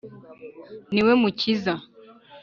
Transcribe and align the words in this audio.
ni 0.93 1.01
we 1.05 1.13
Mukiza 1.21 1.73